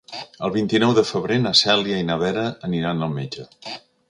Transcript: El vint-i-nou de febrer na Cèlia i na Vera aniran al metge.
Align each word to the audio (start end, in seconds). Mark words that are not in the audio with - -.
El 0.47 0.53
vint-i-nou 0.55 0.95
de 0.99 1.03
febrer 1.09 1.37
na 1.43 1.53
Cèlia 1.61 2.01
i 2.05 2.09
na 2.11 2.19
Vera 2.25 2.49
aniran 2.71 3.05
al 3.11 3.15
metge. 3.21 3.49